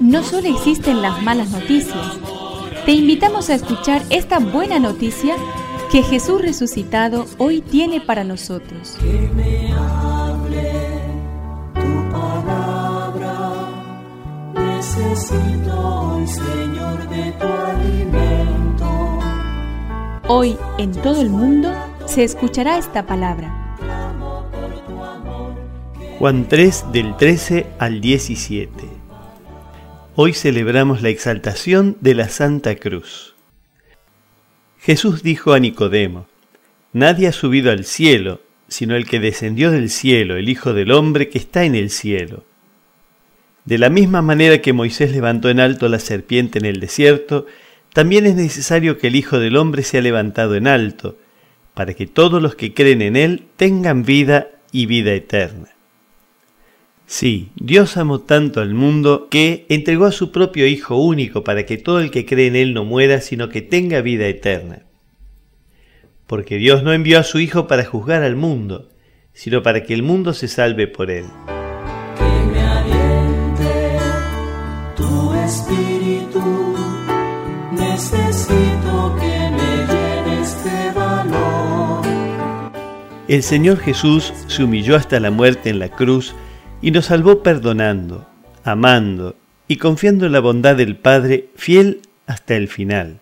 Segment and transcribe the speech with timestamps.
[0.00, 2.18] No solo existen las malas noticias,
[2.84, 5.36] te invitamos a escuchar esta buena noticia
[5.90, 8.96] que Jesús resucitado hoy tiene para nosotros.
[9.00, 10.72] Que me hable
[11.74, 13.68] tu palabra,
[14.54, 19.18] necesito hoy, Señor, de tu alimento.
[20.28, 21.72] Hoy en todo el mundo
[22.06, 23.63] se escuchará esta palabra.
[26.18, 28.70] Juan 3 del 13 al 17.
[30.14, 33.34] Hoy celebramos la exaltación de la Santa Cruz.
[34.78, 36.28] Jesús dijo a Nicodemo,
[36.92, 41.28] Nadie ha subido al cielo, sino el que descendió del cielo, el Hijo del Hombre
[41.28, 42.44] que está en el cielo.
[43.64, 47.46] De la misma manera que Moisés levantó en alto la serpiente en el desierto,
[47.92, 51.18] también es necesario que el Hijo del Hombre sea levantado en alto,
[51.74, 55.73] para que todos los que creen en Él tengan vida y vida eterna.
[57.16, 61.76] Sí, Dios amó tanto al mundo que entregó a su propio Hijo único para que
[61.76, 64.82] todo el que cree en Él no muera, sino que tenga vida eterna.
[66.26, 68.88] Porque Dios no envió a su Hijo para juzgar al mundo,
[69.32, 71.26] sino para que el mundo se salve por Él.
[72.18, 73.96] Que me aliente
[74.96, 76.74] tu espíritu,
[77.70, 82.04] necesito que me llenes de valor.
[83.28, 86.34] El Señor Jesús se humilló hasta la muerte en la cruz
[86.84, 88.28] y nos salvó perdonando,
[88.62, 89.36] amando
[89.68, 93.20] y confiando en la bondad del Padre fiel hasta el final.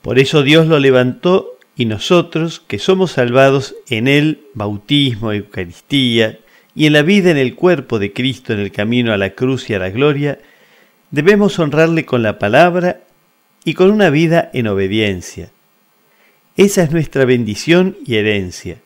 [0.00, 6.38] Por eso Dios lo levantó y nosotros, que somos salvados en el bautismo, Eucaristía
[6.72, 9.68] y en la vida en el cuerpo de Cristo en el camino a la cruz
[9.68, 10.38] y a la gloria,
[11.10, 13.00] debemos honrarle con la palabra
[13.64, 15.50] y con una vida en obediencia.
[16.56, 18.76] Esa es nuestra bendición y herencia,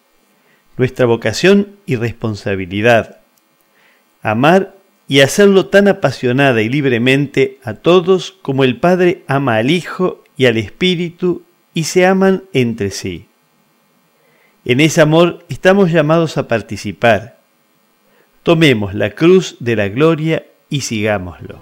[0.79, 3.21] nuestra vocación y responsabilidad
[4.25, 4.75] amar
[5.07, 10.47] y hacerlo tan apasionada y libremente a todos como el Padre ama al Hijo y
[10.47, 11.43] al Espíritu
[11.75, 13.27] y se aman entre sí.
[14.65, 17.39] En ese amor estamos llamados a participar.
[18.43, 21.59] Tomemos la cruz de la gloria y sigámoslo.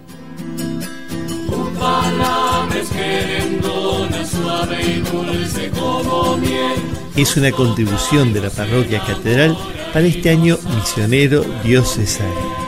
[7.16, 9.56] Es una contribución de la parroquia catedral
[9.92, 12.61] para este año misionero diocesano.